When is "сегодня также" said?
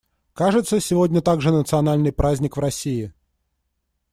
0.79-1.51